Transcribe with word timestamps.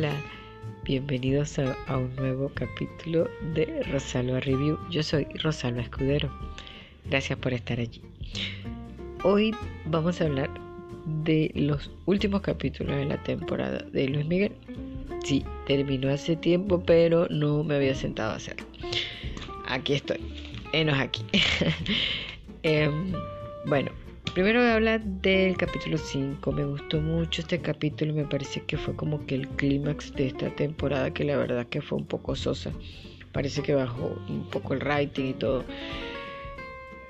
Hola, 0.00 0.16
bienvenidos 0.82 1.58
a, 1.58 1.76
un 1.94 2.16
nuevo 2.16 2.50
capítulo 2.54 3.28
de 3.52 3.82
Rosalba 3.92 4.40
Review. 4.40 4.78
Yo 4.88 5.02
soy 5.02 5.26
Rosalba 5.42 5.82
Escudero. 5.82 6.30
Gracias 7.04 7.38
por 7.38 7.52
estar 7.52 7.78
allí. 7.78 8.00
Hoy 9.24 9.54
vamos 9.84 10.18
a 10.22 10.24
hablar 10.24 10.48
de 11.22 11.52
los 11.54 11.90
últimos 12.06 12.40
capítulos 12.40 12.96
de 12.96 13.04
la 13.04 13.22
temporada 13.22 13.84
de 13.92 14.08
Luis 14.08 14.24
Miguel. 14.24 14.52
Sí, 15.22 15.44
terminó 15.66 16.08
hace 16.08 16.34
tiempo, 16.34 16.82
pero 16.82 17.28
no 17.28 17.62
me 17.62 17.74
había 17.74 17.94
sentado 17.94 18.32
a 18.32 18.36
hacerlo. 18.36 18.64
Aquí 19.68 19.92
estoy. 19.92 20.18
Enos 20.72 20.98
aquí. 20.98 21.26
Em, 22.62 23.12
bueno, 23.66 23.90
Primero 24.34 24.60
voy 24.60 24.68
a 24.68 24.74
hablar 24.76 25.02
del 25.02 25.56
capítulo 25.56 25.98
5. 25.98 26.52
Me 26.52 26.64
gustó 26.64 27.00
mucho 27.00 27.42
este 27.42 27.60
capítulo. 27.60 28.14
Me 28.14 28.24
parece 28.24 28.62
que 28.62 28.76
fue 28.76 28.94
como 28.94 29.26
que 29.26 29.34
el 29.34 29.48
clímax 29.48 30.14
de 30.14 30.28
esta 30.28 30.54
temporada, 30.54 31.12
que 31.12 31.24
la 31.24 31.36
verdad 31.36 31.66
que 31.66 31.82
fue 31.82 31.98
un 31.98 32.06
poco 32.06 32.36
sosa. 32.36 32.70
Parece 33.32 33.60
que 33.60 33.74
bajó 33.74 34.16
un 34.28 34.48
poco 34.48 34.74
el 34.74 34.80
rating 34.80 35.30
y 35.30 35.32
todo. 35.32 35.64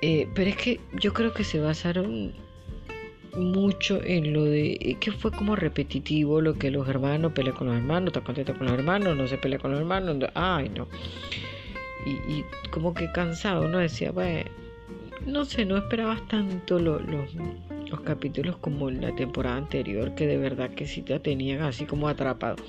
Eh, 0.01 0.27
pero 0.33 0.49
es 0.49 0.55
que 0.55 0.79
yo 0.99 1.13
creo 1.13 1.31
que 1.31 1.43
se 1.43 1.59
basaron 1.59 2.33
mucho 3.37 4.01
en 4.03 4.33
lo 4.33 4.45
de 4.45 4.97
que 4.99 5.11
fue 5.11 5.31
como 5.31 5.55
repetitivo 5.55 6.41
lo 6.41 6.55
que 6.55 6.71
los 6.71 6.89
hermanos 6.89 7.33
pelean 7.33 7.55
con 7.55 7.67
los 7.67 7.77
hermanos, 7.77 8.07
está 8.07 8.21
contento 8.21 8.57
con 8.57 8.65
los 8.65 8.77
hermanos, 8.77 9.15
no 9.15 9.27
se 9.27 9.37
pelea 9.37 9.59
con 9.59 9.71
los 9.71 9.79
hermanos, 9.79 10.17
ay 10.33 10.69
no. 10.69 10.87
Y, 12.03 12.43
como 12.71 12.95
que 12.95 13.11
cansado, 13.11 13.67
¿no? 13.67 13.77
Decía, 13.77 14.11
bueno, 14.11 14.49
no 15.25 15.45
sé, 15.45 15.65
no 15.65 15.77
esperabas 15.77 16.27
tanto 16.27 16.79
los, 16.79 17.01
capítulos 18.03 18.57
como 18.57 18.89
la 18.89 19.13
temporada 19.15 19.57
anterior, 19.57 20.15
que 20.15 20.25
de 20.25 20.37
verdad 20.37 20.71
que 20.71 20.87
sí 20.87 21.01
te 21.01 21.19
tenían 21.19 21.61
así 21.61 21.85
como 21.85 22.07
atrapado. 22.07 22.63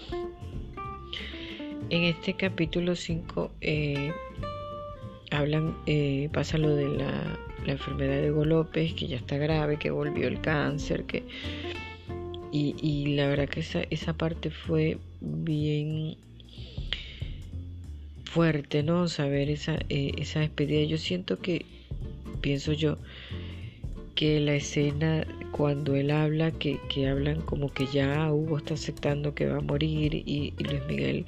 En 1.91 2.05
este 2.05 2.34
capítulo 2.34 2.95
5 2.95 3.53
eh, 3.61 4.12
hablan, 5.30 5.77
eh, 5.86 6.28
pasa 6.33 6.58
lo 6.58 6.75
de 6.75 6.89
la, 6.89 7.39
enfermedad 7.67 8.20
de 8.20 8.33
Hugo 8.33 8.45
López, 8.45 8.92
que 8.95 9.06
ya 9.06 9.17
está 9.17 9.36
grave, 9.36 9.78
que 9.78 9.91
volvió 9.91 10.27
el 10.27 10.41
cáncer, 10.41 11.05
que 11.05 11.23
y, 12.50 13.14
la 13.14 13.28
verdad 13.28 13.48
que 13.48 13.61
esa, 13.61 13.83
esa 13.89 14.12
parte 14.12 14.50
fue 14.50 14.98
bien 15.20 16.17
fuerte, 18.25 18.83
¿no? 18.83 19.08
Saber 19.08 19.48
esa, 19.48 19.78
eh, 19.89 20.12
esa 20.19 20.41
despedida. 20.41 20.83
Yo 20.84 20.98
siento 20.98 21.39
que 21.39 21.64
pienso 22.43 22.73
yo 22.73 22.98
que 24.15 24.41
la 24.41 24.55
escena 24.55 25.27
cuando 25.53 25.97
él 25.97 26.11
habla, 26.11 26.51
que, 26.51 26.79
hablan 27.09 27.41
como 27.43 27.73
que 27.73 27.87
ya 27.87 28.31
Hugo 28.31 28.59
está 28.59 28.75
aceptando 28.75 29.35
que 29.35 29.47
va 29.47 29.59
a 29.59 29.61
morir 29.61 30.15
y, 30.15 30.53
Luis 30.59 30.83
Miguel 30.87 31.27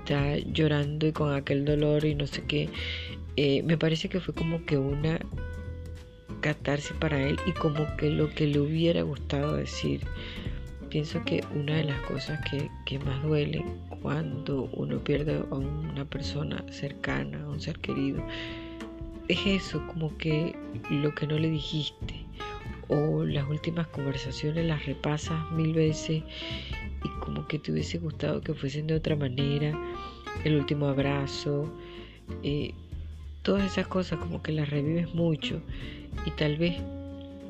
está 0.00 0.36
llorando 0.38 1.06
y 1.06 1.12
con 1.12 1.32
aquel 1.32 1.64
dolor 1.64 2.04
y 2.04 2.14
no 2.14 2.26
sé 2.26 2.42
qué, 2.42 2.68
eh, 3.36 3.62
me 3.62 3.78
parece 3.78 4.08
que 4.08 4.20
fue 4.20 4.34
como 4.34 4.64
que 4.64 4.78
una 4.78 5.20
catarse 6.40 6.94
para 6.94 7.22
él 7.22 7.38
y 7.46 7.52
como 7.52 7.86
que 7.96 8.10
lo 8.10 8.30
que 8.30 8.46
le 8.46 8.60
hubiera 8.60 9.02
gustado 9.02 9.56
decir. 9.56 10.00
Pienso 10.88 11.24
que 11.24 11.44
una 11.54 11.76
de 11.76 11.84
las 11.84 12.00
cosas 12.02 12.40
que, 12.50 12.68
que 12.84 12.98
más 12.98 13.22
duele 13.22 13.64
cuando 14.02 14.64
uno 14.72 14.98
pierde 14.98 15.36
a 15.50 15.54
una 15.54 16.04
persona 16.04 16.64
cercana, 16.70 17.44
a 17.44 17.48
un 17.48 17.60
ser 17.60 17.78
querido, 17.78 18.24
es 19.32 19.46
eso, 19.46 19.86
como 19.86 20.16
que 20.16 20.54
lo 20.90 21.14
que 21.14 21.26
no 21.26 21.38
le 21.38 21.50
dijiste 21.50 22.26
o 22.88 23.24
las 23.24 23.48
últimas 23.48 23.86
conversaciones 23.88 24.66
las 24.66 24.84
repasas 24.84 25.50
mil 25.52 25.72
veces 25.72 26.22
y 27.04 27.08
como 27.20 27.46
que 27.46 27.58
te 27.58 27.70
hubiese 27.70 27.98
gustado 27.98 28.40
que 28.40 28.52
fuesen 28.52 28.88
de 28.88 28.94
otra 28.94 29.14
manera, 29.14 29.78
el 30.44 30.56
último 30.56 30.86
abrazo, 30.86 31.72
eh, 32.42 32.74
todas 33.42 33.64
esas 33.64 33.86
cosas 33.86 34.18
como 34.18 34.42
que 34.42 34.52
las 34.52 34.68
revives 34.68 35.14
mucho 35.14 35.62
y 36.26 36.30
tal 36.32 36.56
vez, 36.56 36.76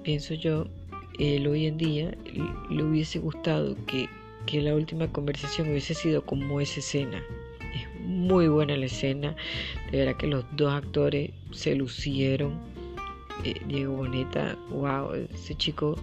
pienso 0.02 0.34
yo, 0.34 0.66
él 1.18 1.46
hoy 1.46 1.66
en 1.66 1.78
día 1.78 2.16
le 2.70 2.82
hubiese 2.82 3.18
gustado 3.18 3.76
que, 3.86 4.08
que 4.46 4.60
la 4.60 4.74
última 4.74 5.10
conversación 5.10 5.70
hubiese 5.70 5.94
sido 5.94 6.24
como 6.24 6.60
esa 6.60 6.80
escena, 6.80 7.22
muy 8.04 8.48
buena 8.48 8.76
la 8.76 8.86
escena. 8.86 9.34
De 9.90 9.98
verdad 9.98 10.16
que 10.16 10.26
los 10.26 10.44
dos 10.56 10.72
actores 10.72 11.30
se 11.52 11.74
lucieron. 11.74 12.58
Eh, 13.44 13.54
Diego 13.66 13.96
Boneta, 13.96 14.56
wow, 14.70 15.14
ese 15.14 15.54
chico 15.54 15.96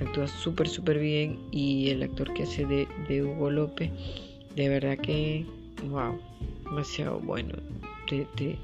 actúa 0.00 0.26
súper, 0.26 0.68
súper 0.68 0.98
bien. 0.98 1.38
Y 1.50 1.90
el 1.90 2.02
actor 2.02 2.32
que 2.32 2.44
hace 2.44 2.66
de, 2.66 3.22
Hugo 3.22 3.50
López, 3.50 3.90
de 4.56 4.68
verdad 4.68 4.98
que, 4.98 5.44
wow, 5.88 6.18
demasiado 6.64 7.20
bueno. 7.20 7.54
Te, 8.08 8.26
te, 8.34 8.58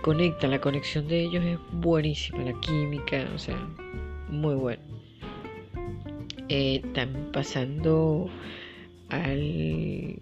conecta, 0.00 0.48
la 0.48 0.58
conexión 0.58 1.06
de 1.06 1.24
ellos 1.24 1.44
es 1.44 1.58
buenísima, 1.72 2.38
la 2.38 2.58
química, 2.60 3.28
o 3.34 3.38
sea, 3.38 3.58
muy 4.30 4.54
bueno. 4.54 4.80
Eh, 6.48 6.82
también 6.94 7.30
pasando 7.30 8.30
al 9.10 10.18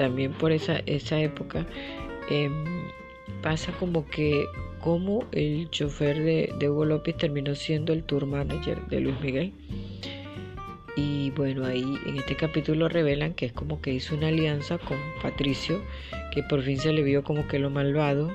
también 0.00 0.32
por 0.32 0.50
esa, 0.50 0.78
esa 0.86 1.20
época, 1.20 1.66
em, 2.30 2.64
pasa 3.42 3.70
como 3.72 4.06
que 4.06 4.46
como 4.80 5.26
el 5.30 5.68
chofer 5.68 6.18
de, 6.18 6.54
de, 6.58 6.70
Hugo 6.70 6.86
López 6.86 7.18
terminó 7.18 7.54
siendo 7.54 7.92
el 7.92 8.02
tour 8.04 8.24
manager 8.24 8.80
de 8.86 9.00
Luis 9.00 9.20
Miguel. 9.20 9.52
Y 10.96 11.32
bueno, 11.32 11.66
ahí 11.66 11.84
en 12.06 12.16
este 12.16 12.34
capítulo 12.34 12.88
revelan 12.88 13.34
que 13.34 13.44
es 13.44 13.52
como 13.52 13.82
que 13.82 13.92
hizo 13.92 14.14
una 14.14 14.28
alianza 14.28 14.78
con 14.78 14.96
Patricio, 15.20 15.82
que 16.32 16.42
por 16.44 16.62
fin 16.62 16.78
se 16.78 16.94
le 16.94 17.02
vio 17.02 17.22
como 17.22 17.46
que 17.46 17.58
lo 17.58 17.68
malvado. 17.68 18.30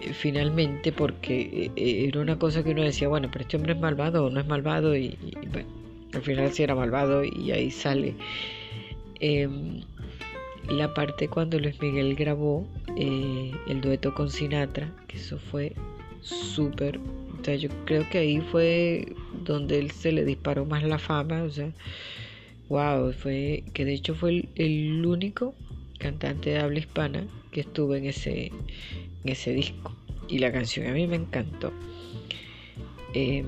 Eh, 0.00 0.14
finalmente, 0.14 0.90
porque 0.90 1.70
eh, 1.76 2.06
era 2.08 2.18
una 2.18 2.38
cosa 2.38 2.64
que 2.64 2.70
uno 2.70 2.80
decía, 2.82 3.08
bueno, 3.08 3.28
pero 3.30 3.42
este 3.42 3.58
hombre 3.58 3.74
es 3.74 3.78
malvado 3.78 4.24
o 4.24 4.30
no 4.30 4.40
es 4.40 4.46
malvado, 4.46 4.96
y, 4.96 5.18
bueno, 5.52 5.68
al 6.14 6.22
final 6.22 6.50
sí 6.50 6.62
era 6.62 6.74
malvado 6.74 7.24
y 7.24 7.52
ahí 7.52 7.70
sale. 7.70 8.14
Em, 9.22 9.82
la 10.68 10.92
parte 10.94 11.28
cuando 11.28 11.58
Luis 11.58 11.80
Miguel 11.80 12.14
grabó 12.14 12.66
eh, 12.96 13.52
el 13.66 13.80
dueto 13.80 14.14
con 14.14 14.30
Sinatra, 14.30 14.92
que 15.08 15.16
eso 15.16 15.38
fue 15.38 15.74
súper, 16.20 16.98
o 16.98 17.44
sea, 17.44 17.56
yo 17.56 17.68
creo 17.86 18.08
que 18.10 18.18
ahí 18.18 18.40
fue 18.40 19.14
donde 19.44 19.78
él 19.78 19.90
se 19.90 20.12
le 20.12 20.24
disparó 20.24 20.64
más 20.66 20.82
la 20.82 20.98
fama, 20.98 21.42
o 21.42 21.50
sea, 21.50 21.72
wow, 22.68 23.12
fue, 23.12 23.64
que 23.74 23.84
de 23.84 23.94
hecho 23.94 24.14
fue 24.14 24.48
el, 24.54 25.04
único 25.06 25.54
cantante 25.98 26.50
de 26.50 26.58
habla 26.60 26.78
hispana 26.78 27.26
que 27.50 27.60
estuvo 27.60 27.94
en 27.94 28.06
ese, 28.06 28.46
en 29.24 29.32
ese 29.32 29.52
disco. 29.52 29.94
Y 30.28 30.38
la 30.38 30.52
canción 30.52 30.86
a 30.86 30.92
mí 30.92 31.06
me 31.06 31.16
encantó. 31.16 31.72
Eh, 33.12 33.44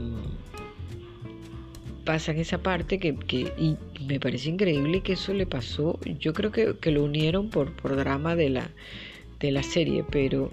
pasa 2.04 2.32
en 2.32 2.38
esa 2.38 2.58
parte 2.58 2.98
que, 2.98 3.16
y 3.58 3.76
me 4.04 4.20
parece 4.20 4.50
increíble 4.50 5.00
que 5.00 5.14
eso 5.14 5.32
le 5.32 5.46
pasó. 5.46 5.98
Yo 6.18 6.32
creo 6.32 6.50
que, 6.50 6.90
lo 6.90 7.04
unieron 7.04 7.50
por, 7.50 7.72
por 7.72 7.96
drama 7.96 8.36
de 8.36 8.50
la, 8.50 8.70
de 9.40 9.52
la 9.52 9.62
serie, 9.62 10.04
pero 10.10 10.50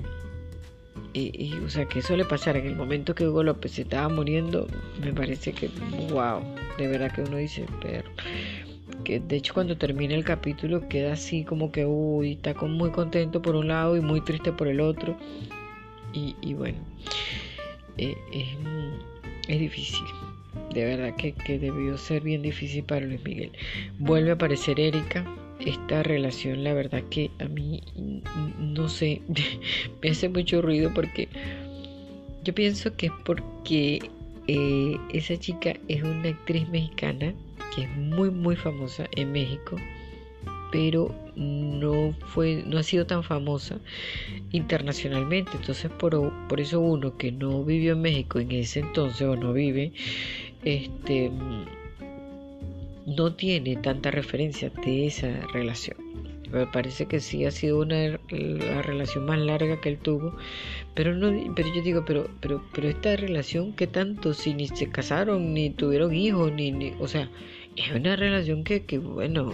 y, 1.13 1.53
o 1.65 1.69
sea 1.69 1.85
que 1.85 1.99
eso 1.99 2.15
le 2.15 2.25
pasara 2.25 2.59
en 2.59 2.67
el 2.67 2.75
momento 2.75 3.15
que 3.15 3.27
Hugo 3.27 3.43
López 3.43 3.71
se 3.73 3.81
estaba 3.81 4.09
muriendo, 4.09 4.67
me 5.01 5.11
parece 5.11 5.53
que 5.53 5.69
wow, 6.11 6.41
de 6.77 6.87
verdad 6.87 7.11
que 7.11 7.21
uno 7.21 7.37
dice, 7.37 7.65
pero 7.81 8.09
que 9.03 9.19
de 9.19 9.37
hecho 9.37 9.53
cuando 9.53 9.77
termina 9.77 10.13
el 10.13 10.23
capítulo 10.23 10.87
queda 10.87 11.13
así 11.13 11.43
como 11.43 11.71
que 11.71 11.85
uy, 11.85 12.33
está 12.33 12.53
muy 12.65 12.91
contento 12.91 13.41
por 13.41 13.55
un 13.55 13.69
lado 13.69 13.97
y 13.97 14.01
muy 14.01 14.21
triste 14.21 14.51
por 14.51 14.67
el 14.67 14.81
otro. 14.81 15.17
Y, 16.11 16.53
bueno, 16.55 16.79
eh, 17.97 18.15
es 19.47 19.59
difícil 19.59 20.03
de 20.73 20.85
verdad 20.85 21.15
que, 21.15 21.33
debió 21.59 21.97
ser 21.97 22.23
bien 22.23 22.41
difícil 22.41 22.83
para 22.83 23.05
Luis 23.05 23.23
Miguel. 23.23 23.51
Vuelve 23.99 24.31
a 24.31 24.33
aparecer 24.33 24.79
Erika. 24.79 25.25
Esta 25.59 26.03
relación, 26.03 26.63
la 26.63 26.73
verdad 26.73 27.03
que 27.09 27.31
a 27.39 27.45
mí, 27.45 27.83
no 28.59 28.87
sé, 28.87 29.21
me 30.01 30.09
hace 30.09 30.29
mucho 30.29 30.61
ruido 30.61 30.93
porque 30.93 31.27
yo 32.45 32.55
pienso 32.55 32.95
que 32.95 33.07
es 33.07 33.11
porque 33.25 33.99
eh, 34.47 34.97
esa 35.11 35.37
chica 35.37 35.73
es 35.89 36.01
una 36.01 36.29
actriz 36.29 36.67
mexicana 36.69 37.33
que 37.75 37.83
es 37.83 37.89
muy, 37.97 38.31
muy 38.31 38.55
famosa 38.55 39.05
en 39.17 39.33
México 39.33 39.75
pero 40.71 41.13
no 41.39 42.13
fue 42.27 42.63
no 42.67 42.77
ha 42.77 42.83
sido 42.83 43.05
tan 43.05 43.23
famosa 43.23 43.79
internacionalmente. 44.51 45.51
Entonces 45.55 45.89
por, 45.91 46.31
por 46.47 46.59
eso 46.59 46.79
uno 46.79 47.17
que 47.17 47.31
no 47.31 47.63
vivió 47.63 47.93
en 47.93 48.01
México 48.01 48.39
en 48.39 48.51
ese 48.51 48.81
entonces 48.81 49.21
o 49.21 49.35
no 49.35 49.53
vive 49.53 49.93
este 50.63 51.31
no 53.05 53.33
tiene 53.33 53.75
tanta 53.77 54.11
referencia 54.11 54.69
de 54.69 55.07
esa 55.07 55.29
relación. 55.53 55.97
Me 56.51 56.65
parece 56.67 57.05
que 57.05 57.19
sí 57.19 57.45
ha 57.45 57.51
sido 57.51 57.79
una 57.79 58.19
la 58.29 58.81
relación 58.81 59.25
más 59.25 59.39
larga 59.39 59.79
que 59.81 59.89
él 59.89 59.97
tuvo 59.99 60.35
pero 60.95 61.15
no 61.15 61.53
pero 61.55 61.73
yo 61.73 61.83
digo 61.83 62.03
pero 62.05 62.27
pero 62.41 62.63
pero 62.73 62.89
esta 62.89 63.15
relación 63.15 63.73
qué 63.73 63.85
tanto 63.85 64.33
si 64.33 64.55
ni 64.55 64.67
se 64.67 64.89
casaron 64.89 65.53
ni 65.53 65.69
tuvieron 65.69 66.13
hijos 66.13 66.51
ni, 66.51 66.71
ni 66.71 66.93
o 66.99 67.07
sea 67.07 67.29
es 67.75 67.91
una 67.95 68.15
relación 68.15 68.63
que, 68.63 68.85
que 68.85 68.97
bueno, 68.97 69.53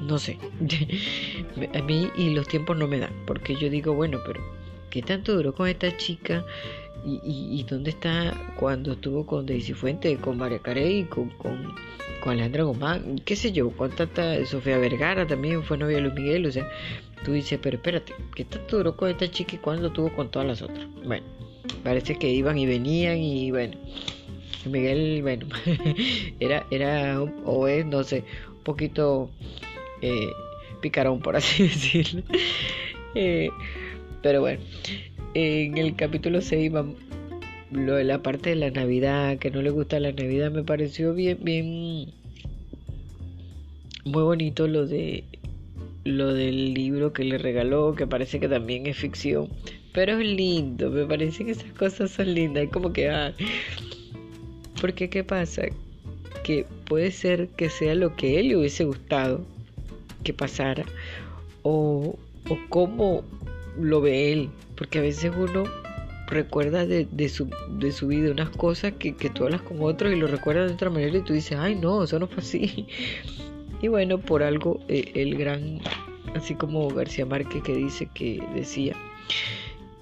no 0.00 0.18
sé. 0.18 0.38
a 1.74 1.82
mí 1.82 2.10
y 2.16 2.30
los 2.30 2.48
tiempos 2.48 2.76
no 2.76 2.86
me 2.86 2.98
dan, 2.98 3.12
porque 3.26 3.54
yo 3.56 3.70
digo, 3.70 3.94
bueno, 3.94 4.18
pero 4.26 4.40
¿qué 4.90 5.02
tanto 5.02 5.34
duró 5.34 5.54
con 5.54 5.68
esta 5.68 5.96
chica? 5.96 6.44
¿Y, 7.06 7.20
y, 7.24 7.62
dónde 7.64 7.90
está 7.90 8.32
cuando 8.58 8.92
estuvo 8.92 9.26
con 9.26 9.44
Daisy 9.44 9.74
Fuente, 9.74 10.16
con 10.16 10.38
María 10.38 10.58
Carey, 10.58 11.04
con, 11.04 11.28
con, 11.30 11.74
con 12.22 12.32
Alejandra 12.32 12.62
Guzmán? 12.62 13.20
¿Qué 13.26 13.36
sé 13.36 13.52
yo? 13.52 13.68
Con 13.72 13.90
tanta 13.90 14.42
Sofía 14.46 14.78
Vergara 14.78 15.26
también 15.26 15.62
fue 15.62 15.76
novia 15.76 15.96
de 15.96 16.02
Luis 16.02 16.14
Miguel, 16.14 16.46
o 16.46 16.52
sea, 16.52 16.66
tú 17.22 17.32
dices, 17.32 17.58
pero 17.62 17.76
espérate, 17.76 18.14
¿qué 18.34 18.46
tanto 18.46 18.78
duró 18.78 18.96
con 18.96 19.10
esta 19.10 19.30
chica 19.30 19.56
y 19.56 19.58
cuándo 19.58 19.92
tuvo 19.92 20.14
con 20.14 20.30
todas 20.30 20.48
las 20.48 20.62
otras? 20.62 20.86
Bueno, 21.04 21.26
parece 21.82 22.16
que 22.16 22.30
iban 22.30 22.56
y 22.56 22.64
venían 22.64 23.18
y 23.18 23.50
bueno. 23.50 23.76
Miguel, 24.64 25.20
bueno, 25.20 25.46
era, 26.40 26.66
era 26.70 27.20
o 27.20 27.68
es, 27.68 27.84
no 27.84 28.02
sé, 28.02 28.24
un 28.48 28.62
poquito 28.62 29.30
eh, 30.04 30.32
picarón, 30.80 31.20
por 31.20 31.36
así 31.36 31.62
decirlo. 31.68 32.22
Eh, 33.14 33.48
pero 34.22 34.40
bueno, 34.40 34.60
en 35.34 35.78
el 35.78 35.96
capítulo 35.96 36.40
6 36.40 36.72
lo 37.70 37.96
de 37.96 38.04
la 38.04 38.22
parte 38.22 38.50
de 38.50 38.56
la 38.56 38.70
Navidad, 38.70 39.38
que 39.38 39.50
no 39.50 39.62
le 39.62 39.70
gusta 39.70 39.98
la 39.98 40.12
Navidad, 40.12 40.50
me 40.50 40.62
pareció 40.62 41.14
bien, 41.14 41.38
bien, 41.42 42.12
muy 44.04 44.22
bonito 44.22 44.68
lo 44.68 44.86
de 44.86 45.24
lo 46.04 46.34
del 46.34 46.74
libro 46.74 47.14
que 47.14 47.24
le 47.24 47.38
regaló, 47.38 47.94
que 47.94 48.06
parece 48.06 48.38
que 48.38 48.46
también 48.48 48.86
es 48.86 48.98
ficción, 48.98 49.48
pero 49.94 50.18
es 50.18 50.26
lindo, 50.26 50.90
me 50.90 51.06
parece 51.06 51.46
que 51.46 51.52
esas 51.52 51.72
cosas 51.72 52.10
son 52.10 52.34
lindas, 52.34 52.64
es 52.64 52.70
como 52.70 52.92
que, 52.92 53.08
ah, 53.08 53.32
porque 54.82 55.08
qué 55.08 55.24
pasa, 55.24 55.62
que 56.42 56.66
puede 56.84 57.10
ser 57.10 57.48
que 57.56 57.70
sea 57.70 57.94
lo 57.94 58.14
que 58.16 58.38
él 58.38 58.48
le 58.48 58.58
hubiese 58.58 58.84
gustado, 58.84 59.46
que 60.24 60.32
pasara 60.32 60.84
o, 61.62 62.18
o 62.48 62.58
cómo 62.68 63.22
lo 63.78 64.00
ve 64.00 64.32
él, 64.32 64.50
porque 64.76 64.98
a 64.98 65.02
veces 65.02 65.32
uno 65.36 65.64
recuerda 66.26 66.86
de, 66.86 67.28
su, 67.28 67.48
de 67.78 67.92
su 67.92 68.08
vida 68.08 68.30
unas 68.30 68.50
cosas 68.50 68.94
que, 68.98 69.14
que 69.14 69.30
tú 69.30 69.44
hablas 69.44 69.62
con 69.62 69.78
otros 69.80 70.12
y 70.12 70.16
lo 70.16 70.26
recuerdas 70.26 70.68
de 70.68 70.74
otra 70.74 70.90
manera 70.90 71.18
y 71.18 71.22
tú 71.22 71.32
dices, 71.32 71.58
ay 71.58 71.76
no, 71.76 72.02
eso 72.02 72.18
no 72.18 72.26
fue 72.26 72.38
así. 72.38 72.86
Y 73.82 73.88
bueno, 73.88 74.16
por 74.16 74.42
algo 74.42 74.80
eh, 74.88 75.12
el 75.14 75.36
gran, 75.36 75.78
así 76.34 76.54
como 76.54 76.88
García 76.88 77.26
Márquez 77.26 77.62
que 77.62 77.74
dice 77.74 78.08
que 78.14 78.42
decía, 78.54 78.96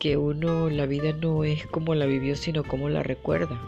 que 0.03 0.17
uno 0.17 0.69
la 0.69 0.87
vida 0.87 1.13
no 1.13 1.45
es 1.45 1.65
como 1.69 1.95
la 1.95 2.07
vivió, 2.07 2.35
sino 2.35 2.65
como 2.65 2.89
la 2.89 3.05
recuerda. 3.05 3.61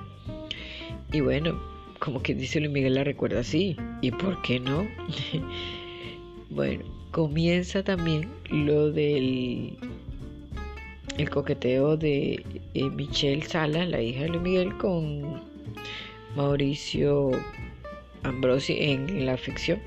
Y 1.13 1.21
bueno, 1.21 1.61
como 2.01 2.23
que 2.23 2.35
dice 2.35 2.59
Luis 2.59 2.73
Miguel 2.73 2.95
la 2.95 3.05
recuerda 3.05 3.39
así. 3.39 3.77
¿Y 4.01 4.11
por 4.11 4.43
qué 4.43 4.59
no? 4.59 4.85
Bueno, 6.55 6.85
comienza 7.11 7.83
también 7.83 8.31
lo 8.49 8.93
del 8.93 9.77
el 11.19 11.29
coqueteo 11.29 11.97
de 11.97 12.45
eh, 12.75 12.91
Michelle 12.91 13.43
Salas, 13.43 13.89
la 13.89 14.01
hija 14.01 14.23
de 14.23 14.29
Luis 14.29 14.43
Miguel, 14.43 14.77
con 14.77 15.43
Mauricio 16.37 17.33
Ambrosi 18.23 18.77
en 18.79 19.27
la 19.27 19.37
ficción, 19.37 19.81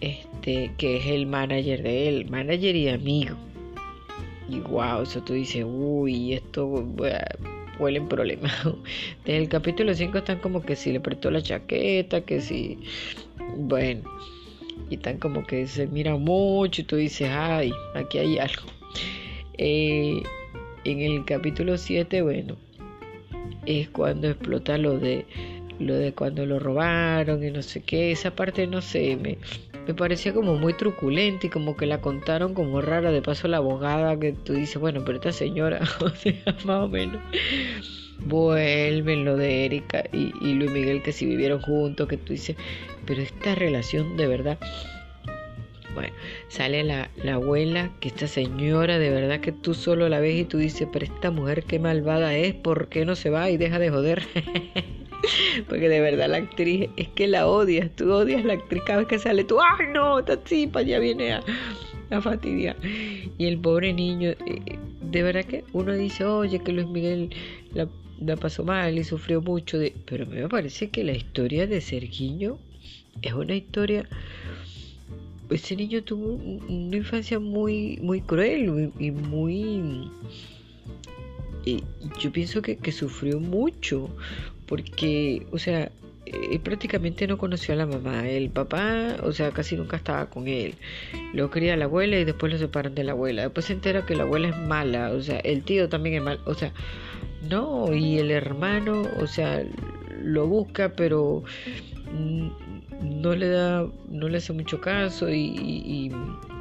este, 0.00 0.70
que 0.78 0.96
es 0.96 1.06
el 1.08 1.26
manager 1.26 1.82
de 1.82 2.08
él, 2.08 2.30
manager 2.30 2.74
y 2.74 2.88
amigo. 2.88 3.36
Y 4.48 4.60
wow, 4.60 5.02
eso 5.02 5.22
tú 5.22 5.34
dices, 5.34 5.66
uy, 5.68 6.32
esto 6.32 6.66
huele 7.78 7.98
en 7.98 8.08
problemas. 8.08 8.50
Desde 9.26 9.42
el 9.42 9.50
capítulo 9.50 9.92
5 9.92 10.16
están 10.16 10.38
como 10.38 10.62
que 10.62 10.74
si 10.74 10.90
le 10.90 11.00
prestó 11.00 11.30
la 11.30 11.42
chaqueta, 11.42 12.22
que 12.22 12.40
si, 12.40 12.78
bueno 13.58 14.08
y 14.90 14.96
tan 14.96 15.18
como 15.18 15.46
que 15.46 15.66
se 15.66 15.86
mira 15.86 16.16
mucho 16.16 16.82
y 16.82 16.84
tú 16.84 16.96
dices, 16.96 17.28
ay, 17.30 17.72
aquí 17.94 18.18
hay 18.18 18.38
algo. 18.38 18.62
Eh, 19.58 20.22
en 20.84 21.00
el 21.00 21.24
capítulo 21.24 21.78
7, 21.78 22.22
bueno, 22.22 22.56
es 23.66 23.88
cuando 23.88 24.28
explota 24.28 24.78
lo 24.78 24.98
de 24.98 25.26
lo 25.80 25.94
de 25.94 26.12
cuando 26.12 26.46
lo 26.46 26.60
robaron 26.60 27.42
y 27.42 27.50
no 27.50 27.60
sé 27.62 27.82
qué, 27.82 28.12
esa 28.12 28.34
parte 28.34 28.66
no 28.66 28.80
sé, 28.80 29.16
me, 29.16 29.38
me 29.86 29.94
parecía 29.94 30.32
como 30.32 30.56
muy 30.56 30.72
truculenta 30.74 31.46
y 31.46 31.50
como 31.50 31.76
que 31.76 31.86
la 31.86 32.00
contaron 32.00 32.54
como 32.54 32.80
rara, 32.80 33.10
de 33.12 33.22
paso 33.22 33.48
la 33.48 33.58
abogada 33.58 34.18
que 34.18 34.32
tú 34.32 34.54
dices, 34.54 34.78
bueno, 34.78 35.02
pero 35.04 35.18
esta 35.18 35.32
señora, 35.32 35.80
o 36.00 36.08
sea, 36.10 36.56
más 36.64 36.84
o 36.84 36.88
menos, 36.88 37.20
vuelven 38.20 39.24
lo 39.24 39.36
de 39.36 39.66
Erika 39.66 40.04
y, 40.12 40.32
y 40.40 40.54
Luis 40.54 40.70
Miguel 40.70 41.02
que 41.02 41.12
si 41.12 41.26
vivieron 41.26 41.60
juntos, 41.60 42.08
que 42.08 42.16
tú 42.16 42.32
dices, 42.32 42.56
pero 43.06 43.22
esta 43.22 43.54
relación 43.54 44.16
de 44.16 44.26
verdad... 44.26 44.58
Bueno, 45.94 46.12
sale 46.48 46.82
la, 46.82 47.08
la, 47.22 47.34
abuela, 47.34 47.92
que 48.00 48.08
esta 48.08 48.26
señora 48.26 48.98
de 48.98 49.10
verdad 49.10 49.38
que 49.38 49.52
tú 49.52 49.74
solo 49.74 50.08
la 50.08 50.18
ves 50.18 50.34
y 50.34 50.44
tú 50.44 50.58
dices, 50.58 50.88
pero 50.92 51.04
esta 51.04 51.30
mujer 51.30 51.62
qué 51.62 51.78
malvada 51.78 52.34
es, 52.34 52.52
¿por 52.52 52.88
qué 52.88 53.04
no 53.04 53.14
se 53.14 53.30
va 53.30 53.48
y 53.48 53.58
deja 53.58 53.78
de 53.78 53.90
joder? 53.90 54.24
Porque 55.68 55.88
de 55.88 56.00
verdad 56.00 56.28
la 56.28 56.38
actriz 56.38 56.88
es 56.96 57.08
que 57.08 57.26
la 57.28 57.46
odias, 57.46 57.90
tú 57.94 58.12
odias 58.12 58.44
la 58.44 58.54
actriz 58.54 58.82
cada 58.86 59.00
vez 59.00 59.08
que 59.08 59.18
sale, 59.18 59.44
tú, 59.44 59.58
¡ay 59.60 59.86
no! 59.92 60.18
Esta 60.18 60.36
tipa 60.36 60.82
ya 60.82 60.98
viene 60.98 61.34
a, 61.34 61.42
a 62.10 62.20
fastidiar. 62.20 62.76
Y 63.38 63.46
el 63.46 63.58
pobre 63.58 63.92
niño, 63.92 64.30
eh, 64.30 64.78
de 65.02 65.22
verdad 65.22 65.44
que 65.44 65.64
uno 65.72 65.92
dice, 65.94 66.24
oye, 66.24 66.60
que 66.60 66.72
Luis 66.72 66.86
Miguel 66.86 67.30
la, 67.72 67.88
pasó 68.36 68.64
mal 68.64 68.98
y 68.98 69.04
sufrió 69.04 69.40
mucho, 69.40 69.78
de... 69.78 69.94
pero 70.06 70.26
me 70.26 70.48
parece 70.48 70.90
que 70.90 71.04
la 71.04 71.12
historia 71.12 71.66
de 71.66 71.80
Sergiño 71.80 72.58
es 73.22 73.32
una 73.32 73.54
historia 73.54 74.08
ese 75.50 75.76
niño 75.76 76.02
tuvo 76.02 76.32
una 76.32 76.96
infancia 76.96 77.38
muy 77.38 77.98
muy 78.02 78.22
cruel 78.22 78.92
y 78.98 79.10
muy 79.10 80.10
y 81.66 81.82
yo 82.18 82.32
pienso 82.32 82.62
que 82.62 82.92
sufrió 82.92 83.38
mucho 83.38 84.08
porque 84.66 85.46
o 85.52 85.58
sea 85.58 85.90
él 86.26 86.60
prácticamente 86.60 87.26
no 87.26 87.36
conoció 87.36 87.74
a 87.74 87.76
la 87.76 87.86
mamá. 87.86 88.28
El 88.28 88.50
papá 88.50 89.16
o 89.22 89.32
sea 89.32 89.50
casi 89.50 89.76
nunca 89.76 89.96
estaba 89.96 90.26
con 90.30 90.48
él. 90.48 90.74
Lo 91.34 91.50
cría 91.50 91.76
la 91.76 91.84
abuela 91.84 92.18
y 92.18 92.24
después 92.24 92.50
lo 92.52 92.58
separan 92.58 92.94
de 92.94 93.04
la 93.04 93.12
abuela. 93.12 93.42
Después 93.42 93.66
se 93.66 93.74
entera 93.74 94.06
que 94.06 94.16
la 94.16 94.22
abuela 94.22 94.48
es 94.48 94.56
mala 94.56 95.10
o 95.10 95.20
sea 95.20 95.38
el 95.40 95.62
tío 95.62 95.88
también 95.88 96.16
es 96.16 96.22
mal 96.22 96.40
o 96.46 96.54
sea 96.54 96.72
no 97.48 97.92
y 97.92 98.18
el 98.18 98.30
hermano 98.30 99.02
o 99.20 99.26
sea 99.26 99.62
lo 100.22 100.46
busca 100.46 100.90
pero 100.90 101.44
no 103.04 103.34
le 103.34 103.48
da, 103.48 103.86
no 104.08 104.28
le 104.28 104.38
hace 104.38 104.52
mucho 104.52 104.80
caso 104.80 105.30
y, 105.30 106.10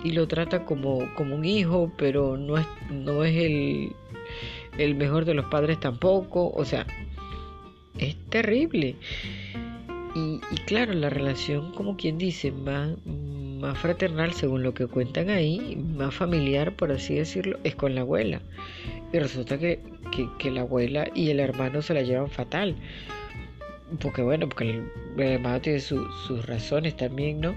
y, 0.03 0.11
lo 0.11 0.27
trata 0.27 0.65
como, 0.65 1.13
como 1.15 1.35
un 1.35 1.45
hijo, 1.45 1.91
pero 1.97 2.37
no 2.37 2.57
es, 2.57 2.67
no 2.91 3.23
es 3.23 3.35
el, 3.35 3.95
el 4.77 4.95
mejor 4.95 5.25
de 5.25 5.33
los 5.33 5.45
padres 5.45 5.79
tampoco, 5.79 6.51
o 6.53 6.65
sea, 6.65 6.85
es 8.03 8.15
terrible. 8.29 8.95
Y, 10.15 10.39
claro, 10.67 10.93
la 10.93 11.09
relación, 11.09 11.71
como 11.73 11.97
quien 11.97 12.17
dice, 12.17 12.51
más, 12.51 12.91
más 13.59 13.77
fraternal, 13.79 14.33
según 14.33 14.61
lo 14.61 14.73
que 14.73 14.85
cuentan 14.85 15.29
ahí, 15.29 15.75
más 15.75 16.13
familiar, 16.13 16.75
por 16.75 16.91
así 16.91 17.15
decirlo, 17.15 17.57
es 17.63 17.75
con 17.75 17.95
la 17.95 18.01
abuela. 18.01 18.41
Y 19.11 19.19
resulta 19.19 19.57
que, 19.57 19.79
que, 20.37 20.51
la 20.51 20.61
abuela 20.61 21.09
y 21.15 21.29
el 21.29 21.39
hermano 21.39 21.81
se 21.81 21.95
la 21.95 22.03
llevan 22.03 22.29
fatal 22.29 22.75
porque 23.99 24.21
bueno, 24.21 24.47
porque 24.47 24.69
el, 24.69 24.89
hermano 25.17 25.61
tiene 25.61 25.79
sus 25.79 26.45
razones 26.45 26.95
también, 26.97 27.41
¿no? 27.41 27.55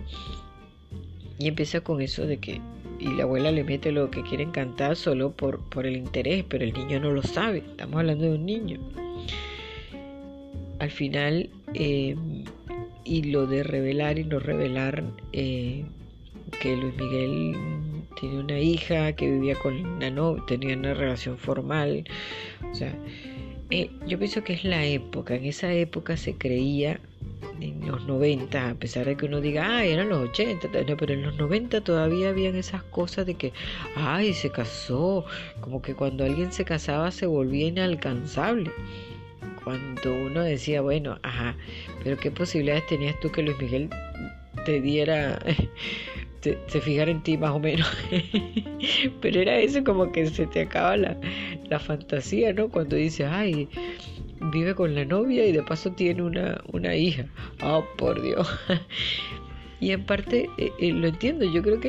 Y 1.39 1.49
empieza 1.49 1.81
con 1.81 2.01
eso 2.01 2.27
de 2.27 2.39
que, 2.39 2.61
y 2.99 3.09
la 3.09 3.25
abuela 3.25 3.51
le 3.51 3.65
mete 3.65 3.93
lo 3.93 4.11
que 4.11 4.23
quiere 4.23 4.51
cantar 4.51 4.97
solo 4.97 5.33
por, 5.33 5.61
por 5.69 5.87
el 5.87 5.97
interés, 5.97 6.45
pero 6.49 6.65
el 6.65 6.73
niño 6.73 7.01
no 7.01 7.11
lo 7.11 7.23
sabe, 7.23 7.59
estamos 7.59 7.97
hablando 7.97 8.25
de 8.25 8.35
un 8.35 8.47
niño. 8.47 8.81
Al 10.79 10.91
final, 10.91 11.51
eh, 11.75 12.17
y 13.05 13.23
lo 13.25 13.47
de 13.47 13.63
revelar 13.63 14.19
y 14.19 14.25
no 14.25 14.39
revelar, 14.39 15.05
eh, 15.33 15.85
que 16.61 16.77
Luis 16.77 16.95
Miguel 16.97 17.57
tiene 18.21 18.41
una 18.41 18.59
hija 18.59 19.13
que 19.13 19.31
vivía 19.31 19.55
con 19.57 19.85
una 19.85 20.11
no, 20.11 20.37
tenía 20.47 20.77
una 20.77 20.95
relación 20.95 21.39
formal, 21.39 22.05
o 22.71 22.75
sea, 22.75 22.95
eh, 23.71 23.91
yo 24.07 24.19
pienso 24.19 24.45
que 24.45 24.53
es 24.53 24.65
la 24.65 24.85
época. 24.85 25.35
En 25.35 25.45
esa 25.45 25.73
época 25.73 26.17
se 26.17 26.35
creía, 26.35 27.01
en 27.61 27.87
los 27.87 28.07
90, 28.07 28.71
a 28.71 28.75
pesar 28.75 29.07
de 29.07 29.17
que 29.17 29.27
uno 29.27 29.41
diga, 29.41 29.79
ay, 29.79 29.91
eran 29.91 30.09
los 30.09 30.29
80, 30.31 30.69
pero 30.97 31.13
en 31.13 31.23
los 31.23 31.37
90 31.37 31.81
todavía 31.81 32.29
habían 32.29 32.55
esas 32.55 32.83
cosas 32.85 33.27
de 33.27 33.35
que, 33.35 33.53
ay, 33.97 34.35
se 34.35 34.51
casó. 34.51 35.25
Como 35.61 35.83
que 35.83 35.95
cuando 35.95 36.25
alguien 36.25 36.53
se 36.53 36.65
casaba 36.65 37.11
se 37.11 37.27
volvía 37.27 37.67
inalcanzable. 37.67 38.71
Cuando 39.65 40.15
uno 40.15 40.43
decía, 40.43 40.81
bueno, 40.81 41.19
ajá, 41.23 41.57
pero 42.05 42.17
qué 42.17 42.31
posibilidades 42.31 42.87
tenías 42.87 43.19
tú 43.21 43.31
que 43.33 43.43
Luis 43.43 43.59
Miguel 43.61 43.91
te 44.65 44.81
diera 44.81 45.39
se, 46.69 46.81
fijara 46.81 47.11
en 47.11 47.23
ti 47.23 47.37
más 47.37 47.51
o 47.51 47.59
menos. 47.59 47.89
Pero 49.21 49.41
era 49.41 49.59
eso 49.59 49.83
como 49.85 50.13
que 50.13 50.27
se 50.27 50.47
te 50.47 50.63
acaba 50.63 50.97
la, 50.97 51.17
la 51.69 51.79
fantasía, 51.79 52.53
¿no? 52.53 52.69
Cuando 52.69 52.97
dices, 52.97 53.27
ay, 53.31 53.69
vive 54.53 54.75
con 54.75 54.95
la 54.95 55.05
novia 55.05 55.47
y 55.47 55.53
de 55.53 55.63
paso 55.63 55.93
tiene 55.93 56.23
una, 56.23 56.61
una 56.73 56.95
hija. 56.95 57.27
Oh, 57.63 57.85
por 57.97 58.21
Dios. 58.23 58.49
y 59.81 59.91
en 59.91 60.05
parte 60.05 60.49
eh, 60.59 60.71
eh, 60.79 60.93
lo 60.93 61.09
entiendo, 61.09 61.45
yo 61.45 61.63
creo 61.63 61.81
que 61.81 61.89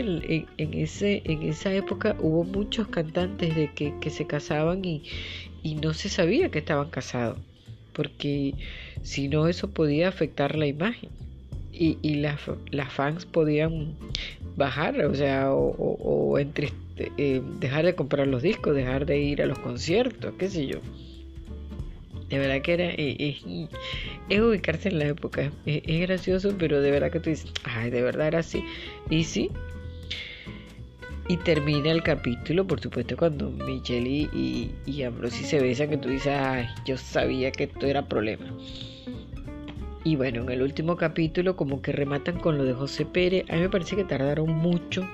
en, 0.58 0.74
ese, 0.74 1.22
en 1.25 1.44
esa 1.44 1.74
época 1.74 2.16
hubo 2.20 2.44
muchos 2.44 2.88
cantantes 2.88 3.56
de 3.56 3.72
que, 3.74 4.10
se 4.10 4.25
casaban 4.25 4.84
y, 4.84 5.04
y 5.67 5.75
no 5.75 5.93
se 5.93 6.07
sabía 6.07 6.50
que 6.50 6.59
estaban 6.59 6.89
casados, 6.89 7.39
porque 7.91 8.53
si 9.03 9.27
no 9.27 9.50
eso 9.50 9.69
podía 9.69 10.07
afectar 10.07 10.55
la 10.55 10.65
imagen 10.65 11.09
y, 11.74 11.97
y 12.01 12.15
las, 12.15 12.39
las 12.71 12.93
fans 12.93 13.25
podían 13.25 13.97
bajar, 14.55 15.03
o 15.03 15.13
sea, 15.13 15.53
o, 15.53 15.75
o, 15.77 16.39
eh, 16.39 17.41
dejar 17.59 17.83
de 17.83 17.95
comprar 17.95 18.27
los 18.27 18.43
discos, 18.43 18.75
dejar 18.75 19.05
de 19.05 19.19
ir 19.19 19.41
a 19.41 19.45
los 19.45 19.59
conciertos, 19.59 20.33
qué 20.39 20.50
sé 20.50 20.67
yo. 20.67 20.79
De 22.29 22.39
verdad 22.39 22.62
que 22.62 22.74
era, 22.74 22.89
es, 22.97 23.43
ubicarse 24.39 24.88
en 24.88 25.00
la 25.00 25.07
época, 25.07 25.51
es, 25.65 26.00
gracioso, 26.00 26.55
pero 26.57 26.79
de 26.79 26.91
verdad 26.91 27.12
que 27.12 27.19
tú 27.19 27.29
dices, 27.29 27.51
ay, 27.65 27.89
de 27.89 28.03
verdad 28.03 28.27
era 28.27 28.39
así. 28.39 28.63
Y 29.09 29.25
sí, 29.25 29.51
y 31.29 31.38
termina 31.38 31.91
el 31.91 32.03
capítulo, 32.03 32.65
por 32.65 32.79
supuesto, 32.79 33.17
cuando 33.17 33.50
Michelle 33.50 34.29
y, 34.31 34.72
y, 34.86 35.03
Ambrosi 35.03 35.43
se 35.43 35.60
besan, 35.60 35.89
que 35.89 35.98
tú 35.98 36.10
dices, 36.10 36.34
ay, 36.34 36.67
yo 36.86 36.98
sabía 36.98 37.51
que 37.51 37.65
esto 37.65 37.86
era 37.86 38.07
problema. 38.07 38.46
Y 40.05 40.15
bueno, 40.15 40.43
en 40.43 40.50
el 40.50 40.62
último 40.62 40.96
capítulo 40.96 41.57
como 41.57 41.81
que 41.81 41.91
rematan 41.91 42.39
con 42.39 42.57
lo 42.57 42.63
de 42.63 42.74
José 42.74 43.05
Pérez. 43.05 43.43
A 43.50 43.55
mí 43.55 43.62
me 43.62 43.69
parece 43.69 43.98
que 43.98 44.05
tardaron 44.05 44.50
mucho 44.50 45.05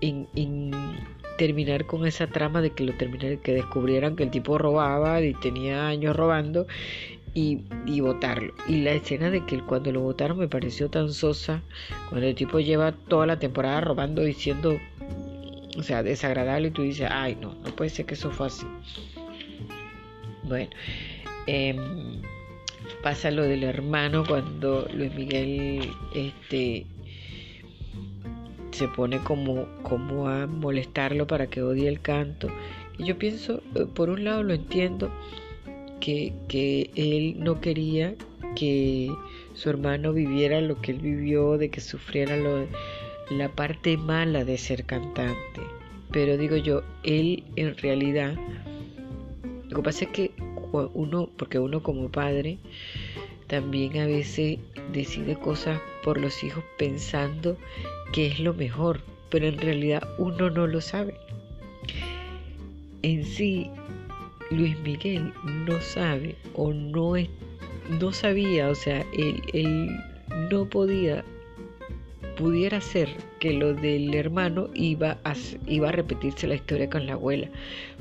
en, 0.00 0.70
terminar 1.38 1.86
con 1.86 2.06
esa 2.06 2.28
trama 2.28 2.62
de 2.62 2.70
que 2.70 2.84
lo 2.84 2.92
terminaran, 2.92 3.38
que 3.38 3.52
descubrieran 3.52 4.14
que 4.14 4.22
el 4.22 4.30
tipo 4.30 4.58
robaba 4.58 5.20
y 5.20 5.34
tenía 5.34 5.88
años 5.88 6.14
robando 6.14 6.68
y, 7.34 7.62
y 7.84 7.98
votarlo. 7.98 8.54
Y 8.68 8.82
la 8.82 8.92
escena 8.92 9.28
de 9.28 9.44
que 9.44 9.58
cuando 9.58 9.90
lo 9.90 10.02
votaron 10.02 10.38
me 10.38 10.46
pareció 10.46 10.88
tan 10.88 11.12
sosa, 11.12 11.60
cuando 12.08 12.28
el 12.28 12.36
tipo 12.36 12.60
lleva 12.60 12.92
toda 12.92 13.26
la 13.26 13.40
temporada 13.40 13.80
robando 13.80 14.22
diciendo, 14.22 14.78
o 15.76 15.82
sea, 15.82 16.02
desagradable 16.02 16.68
y 16.68 16.70
tú 16.70 16.82
dices, 16.82 17.08
ay 17.10 17.36
no, 17.40 17.54
no 17.54 17.76
puede 17.76 17.90
ser 17.90 18.06
que 18.06 18.14
eso 18.14 18.30
fue 18.30 18.46
así. 18.46 18.66
Bueno, 20.44 20.70
eh, 21.46 21.76
pasa 23.02 23.30
lo 23.30 23.42
del 23.42 23.64
hermano 23.64 24.24
cuando 24.26 24.88
Luis 24.92 25.14
Miguel 25.14 25.88
este 26.14 26.86
se 28.72 28.88
pone 28.88 29.18
como, 29.18 29.66
como 29.82 30.28
a 30.28 30.46
molestarlo 30.46 31.26
para 31.26 31.46
que 31.46 31.62
odie 31.62 31.88
el 31.88 32.00
canto. 32.00 32.48
Y 32.98 33.04
yo 33.04 33.18
pienso, 33.18 33.62
eh, 33.74 33.86
por 33.92 34.08
un 34.08 34.24
lado 34.24 34.42
lo 34.42 34.54
entiendo, 34.54 35.10
que, 36.00 36.32
que 36.48 36.90
él 36.96 37.36
no 37.38 37.60
quería 37.60 38.14
que 38.56 39.10
su 39.54 39.70
hermano 39.70 40.12
viviera 40.12 40.60
lo 40.60 40.80
que 40.80 40.92
él 40.92 40.98
vivió, 40.98 41.58
de 41.58 41.70
que 41.70 41.80
sufriera 41.80 42.36
lo, 42.36 42.66
la 43.38 43.48
parte 43.48 43.96
mala 43.96 44.44
de 44.44 44.58
ser 44.58 44.84
cantante. 44.84 45.60
Pero 46.10 46.36
digo 46.36 46.56
yo, 46.56 46.82
él 47.02 47.44
en 47.56 47.76
realidad, 47.76 48.34
lo 49.68 49.76
que 49.76 49.82
pasa 49.82 50.04
es 50.04 50.10
que 50.10 50.30
uno, 50.94 51.28
porque 51.36 51.58
uno 51.58 51.82
como 51.82 52.10
padre 52.10 52.58
también 53.46 53.98
a 53.98 54.06
veces 54.06 54.58
decide 54.92 55.36
cosas 55.36 55.80
por 56.02 56.18
los 56.18 56.42
hijos 56.42 56.64
pensando 56.78 57.56
que 58.12 58.26
es 58.26 58.40
lo 58.40 58.54
mejor, 58.54 59.00
pero 59.30 59.46
en 59.46 59.58
realidad 59.58 60.02
uno 60.18 60.50
no 60.50 60.66
lo 60.66 60.80
sabe. 60.80 61.14
En 63.02 63.24
sí, 63.24 63.70
Luis 64.50 64.78
Miguel 64.80 65.32
no 65.66 65.80
sabe 65.80 66.36
o 66.54 66.72
no, 66.72 67.14
no 68.00 68.12
sabía, 68.12 68.68
o 68.68 68.74
sea, 68.74 69.04
él, 69.12 69.42
él 69.52 69.90
no 70.50 70.66
podía 70.66 71.24
pudiera 72.36 72.80
ser 72.80 73.08
que 73.38 73.52
lo 73.52 73.74
del 73.74 74.14
hermano 74.14 74.68
iba 74.74 75.18
a, 75.24 75.34
iba 75.66 75.88
a 75.88 75.92
repetirse 75.92 76.46
la 76.46 76.54
historia 76.54 76.88
con 76.88 77.06
la 77.06 77.14
abuela, 77.14 77.48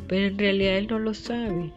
pero 0.08 0.28
en 0.28 0.38
realidad 0.38 0.78
él 0.78 0.88
no 0.88 1.00
lo 1.00 1.14
sabe 1.14 1.72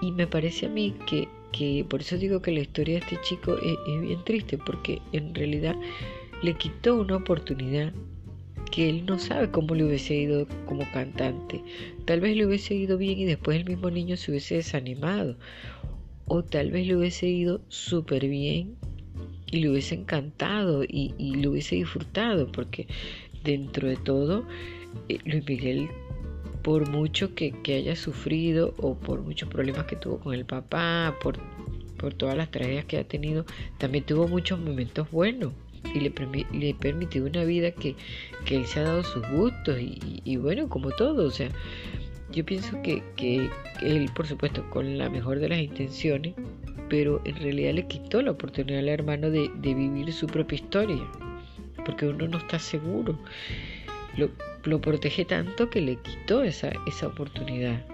y 0.00 0.12
me 0.12 0.26
parece 0.26 0.66
a 0.66 0.68
mí 0.68 0.94
que, 1.06 1.28
que 1.52 1.84
por 1.88 2.00
eso 2.00 2.16
digo 2.16 2.40
que 2.40 2.52
la 2.52 2.60
historia 2.60 2.94
de 2.94 3.00
este 3.00 3.18
chico 3.22 3.56
es, 3.58 4.00
bien 4.00 4.22
triste, 4.24 4.58
porque 4.58 5.00
en 5.12 5.34
realidad 5.34 5.76
le 6.42 6.54
quitó 6.54 6.96
una 6.96 7.16
oportunidad 7.16 7.92
que 8.70 8.88
él 8.88 9.04
no 9.04 9.18
sabe 9.18 9.50
cómo 9.50 9.74
le 9.74 9.84
hubiese 9.84 10.14
ido 10.14 10.46
como 10.66 10.90
cantante. 10.92 11.62
Tal 12.04 12.20
vez 12.20 12.36
le 12.36 12.46
hubiese 12.46 12.74
ido 12.74 12.98
bien 12.98 13.18
y 13.18 13.24
después 13.24 13.58
el 13.58 13.64
mismo 13.64 13.90
niño 13.90 14.16
se 14.16 14.30
hubiese 14.30 14.56
desanimado. 14.56 15.36
O 16.26 16.44
tal 16.44 16.70
vez 16.70 16.86
le 16.86 16.96
hubiese 16.96 17.26
ido 17.26 17.60
súper 17.68 18.28
bien 18.28 18.76
y 19.50 19.60
le 19.60 19.70
hubiese 19.70 19.94
encantado 19.94 20.84
y, 20.84 21.14
y 21.18 21.34
le 21.36 21.48
hubiese 21.48 21.76
disfrutado, 21.76 22.50
porque 22.50 22.86
dentro 23.44 23.88
de 23.88 23.96
todo, 23.96 24.46
eh, 25.08 25.18
Luis 25.24 25.46
Miguel 25.46 25.88
por 26.62 26.88
mucho 26.88 27.34
que, 27.34 27.54
haya 27.66 27.96
sufrido 27.96 28.74
o 28.78 28.94
por 28.94 29.22
muchos 29.22 29.48
problemas 29.48 29.84
que 29.86 29.96
tuvo 29.96 30.18
con 30.18 30.34
el 30.34 30.44
papá, 30.44 31.16
por, 31.22 31.38
por 31.96 32.14
todas 32.14 32.36
las 32.36 32.50
tragedias 32.50 32.84
que 32.84 32.98
ha 32.98 33.04
tenido, 33.04 33.44
también 33.78 34.04
tuvo 34.04 34.28
muchos 34.28 34.58
momentos 34.58 35.10
buenos 35.10 35.52
y 35.94 36.00
le, 36.00 36.12
le 36.52 36.74
permitió 36.74 37.24
una 37.24 37.44
vida 37.44 37.70
que, 37.70 37.96
que, 38.44 38.56
él 38.56 38.66
se 38.66 38.80
ha 38.80 38.84
dado 38.84 39.02
sus 39.02 39.26
gustos 39.30 39.78
y, 39.80 40.36
bueno, 40.36 40.68
como 40.68 40.90
todo, 40.90 41.26
o 41.26 41.30
sea, 41.30 41.50
yo 42.32 42.44
pienso 42.44 42.80
que, 42.82 43.02
que, 43.16 43.50
él, 43.82 44.10
por 44.14 44.26
supuesto, 44.26 44.68
con 44.70 44.98
la 44.98 45.08
mejor 45.08 45.40
de 45.40 45.48
las 45.48 45.58
intenciones, 45.58 46.34
pero 46.90 47.22
en 47.24 47.36
realidad 47.36 47.72
le 47.72 47.86
quitó 47.86 48.20
la 48.20 48.32
oportunidad 48.32 48.80
al 48.80 48.88
hermano 48.88 49.30
de, 49.30 49.48
vivir 49.54 50.12
su 50.12 50.26
propia 50.26 50.56
historia, 50.56 51.00
porque 51.86 52.06
uno 52.06 52.26
no 52.26 52.38
está 52.38 52.58
seguro. 52.58 53.16
Lo, 54.16 54.80
protege 54.80 55.24
tanto 55.24 55.70
que 55.70 55.80
le 55.80 55.96
quitó 55.96 56.42
esa, 56.42 56.72
esa 56.86 57.06
oportunidad. 57.06 57.86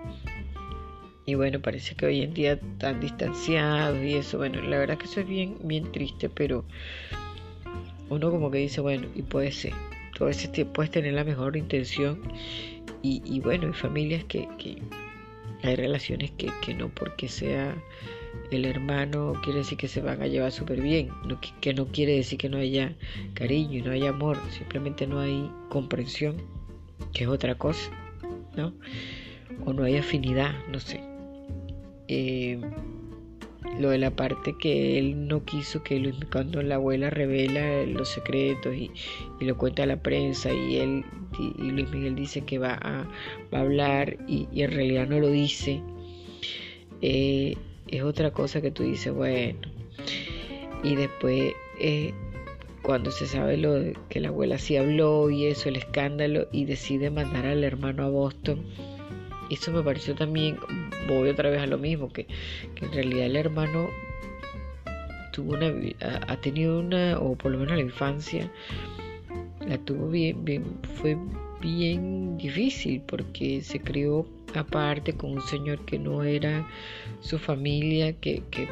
Y 1.26 1.34
bueno, 1.34 1.60
parece 1.60 1.94
que 1.94 2.06
hoy 2.06 2.22
en 2.22 2.32
día 2.32 2.52
están 2.54 3.00
distanciados 3.00 4.02
y 4.02 4.14
eso. 4.14 4.38
Bueno, 4.38 4.62
la 4.62 4.78
verdad 4.78 4.96
que 4.96 5.04
eso 5.04 5.20
es 5.20 5.28
bien, 5.28 5.56
bien 5.62 5.92
triste, 5.92 6.30
pero 6.30 6.64
uno 8.08 8.30
como 8.30 8.50
que 8.50 8.58
dice, 8.58 8.80
bueno, 8.80 9.08
y 9.14 9.22
puede 9.22 9.52
ser. 9.52 9.74
Tú 10.14 10.24
a 10.24 10.28
veces 10.28 10.50
puedes 10.72 10.90
tener 10.90 11.12
la 11.12 11.24
mejor 11.24 11.56
intención 11.56 12.22
y, 13.02 13.38
bueno, 13.40 13.66
hay 13.66 13.72
familias 13.74 14.24
que, 14.24 14.48
hay 15.62 15.76
relaciones 15.76 16.32
que 16.32 16.74
no 16.74 16.88
porque 16.88 17.28
sea 17.28 17.76
el 18.50 18.64
hermano 18.64 19.34
quiere 19.42 19.60
decir 19.60 19.78
que 19.78 19.88
se 19.88 20.00
van 20.00 20.22
a 20.22 20.26
llevar 20.26 20.52
súper 20.52 20.80
bien, 20.80 21.10
que, 21.60 21.74
no 21.74 21.86
quiere 21.86 22.16
decir 22.16 22.38
que 22.38 22.48
no 22.48 22.58
haya 22.58 22.94
cariño 23.34 23.78
y 23.78 23.82
no 23.82 23.90
haya 23.90 24.10
amor, 24.10 24.38
simplemente 24.50 25.06
no 25.06 25.20
hay 25.20 25.50
comprensión, 25.68 26.36
que 27.12 27.24
es 27.24 27.28
otra 27.28 27.56
cosa, 27.56 27.90
¿no? 28.56 28.72
O 29.64 29.72
no 29.72 29.84
hay 29.84 29.96
afinidad, 29.96 30.52
no 30.70 30.80
sé. 30.80 31.00
Eh, 32.08 32.60
lo 33.78 33.90
de 33.90 33.98
la 33.98 34.10
parte 34.10 34.54
que 34.58 34.98
él 34.98 35.28
no 35.28 35.44
quiso 35.44 35.82
que 35.82 35.98
Luis, 35.98 36.14
cuando 36.32 36.62
la 36.62 36.76
abuela 36.76 37.10
revela 37.10 37.84
los 37.84 38.08
secretos 38.08 38.74
y, 38.74 38.90
lo 39.40 39.56
cuenta 39.58 39.82
a 39.82 39.86
la 39.86 40.00
prensa 40.00 40.52
y 40.52 40.76
él 40.76 41.04
y, 41.38 41.70
Luis 41.70 41.90
Miguel 41.90 42.14
dice 42.14 42.42
que 42.42 42.58
va 42.58 42.78
a, 42.80 43.06
hablar 43.52 44.16
y, 44.26 44.48
en 44.54 44.70
realidad 44.70 45.08
no 45.08 45.20
lo 45.20 45.28
dice 45.28 45.82
eh, 47.02 47.56
es 47.88 48.02
otra 48.02 48.30
cosa 48.30 48.60
que 48.60 48.70
tú 48.70 48.82
dices, 48.82 49.12
bueno. 49.12 49.58
Y 50.82 50.94
después, 50.94 51.52
eh, 51.80 52.12
cuando 52.82 53.10
se 53.10 53.26
sabe 53.26 53.56
lo 53.56 53.74
de 53.74 53.96
que 54.08 54.20
la 54.20 54.28
abuela 54.28 54.58
sí 54.58 54.76
habló 54.76 55.30
y 55.30 55.46
eso, 55.46 55.68
el 55.68 55.76
escándalo, 55.76 56.48
y 56.52 56.64
decide 56.64 57.10
mandar 57.10 57.46
al 57.46 57.64
hermano 57.64 58.04
a 58.04 58.08
Boston, 58.08 58.64
eso 59.50 59.72
me 59.72 59.82
pareció 59.82 60.14
también, 60.14 60.58
voy 61.08 61.28
otra 61.28 61.50
vez 61.50 61.60
a 61.60 61.66
lo 61.66 61.78
mismo, 61.78 62.12
que, 62.12 62.26
en 62.80 62.92
realidad 62.92 63.26
el 63.26 63.36
hermano 63.36 63.88
tuvo 65.32 65.54
una, 65.54 65.72
ha 66.28 66.36
tenido 66.40 66.78
una, 66.78 67.18
o 67.18 67.36
por 67.36 67.52
lo 67.52 67.58
menos 67.58 67.74
la 67.74 67.82
infancia, 67.82 68.50
la 69.66 69.78
tuvo 69.78 70.08
bien, 70.08 70.44
bien, 70.44 70.64
fue 71.00 71.16
bien 71.60 72.38
difícil 72.38 73.02
porque 73.06 73.60
se 73.62 73.80
crió 73.80 74.26
aparte 74.56 75.12
con 75.12 75.32
un 75.32 75.42
señor 75.42 75.84
que 75.84 75.98
no 75.98 76.24
era 76.24 76.66
su 77.20 77.38
familia, 77.38 78.12
que, 78.14 78.42
que, 78.50 78.68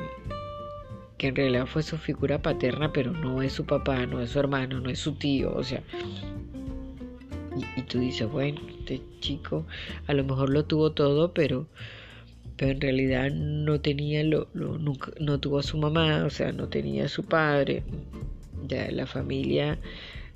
en 1.18 1.36
realidad 1.36 1.64
fue 1.66 1.82
su 1.82 1.96
figura 1.96 2.42
paterna, 2.42 2.92
pero 2.92 3.12
no 3.12 3.40
es 3.40 3.54
su 3.54 3.64
papá, 3.64 4.04
no 4.04 4.20
es 4.20 4.30
su 4.30 4.40
hermano, 4.40 4.80
no 4.80 4.90
es 4.90 4.98
su 4.98 5.14
tío, 5.14 5.54
o 5.54 5.64
sea. 5.64 5.82
Y, 7.76 7.82
tú 7.82 7.98
dices, 7.98 8.30
bueno, 8.30 8.60
este 8.68 9.00
chico 9.20 9.64
a 10.06 10.12
lo 10.12 10.22
mejor 10.22 10.50
lo 10.50 10.66
tuvo 10.66 10.92
todo, 10.92 11.32
pero, 11.32 11.66
pero 12.56 12.72
en 12.72 12.80
realidad 12.80 13.30
no 13.30 13.80
tenía, 13.80 14.22
lo, 14.22 14.48
nunca, 14.52 15.12
no 15.18 15.40
tuvo 15.40 15.60
a 15.60 15.62
su 15.62 15.78
mamá, 15.78 16.24
o 16.26 16.30
sea, 16.30 16.52
no 16.52 16.68
tenía 16.68 17.06
a 17.06 17.08
su 17.08 17.24
padre, 17.24 17.84
ya 18.66 18.90
la 18.90 19.06
familia 19.06 19.78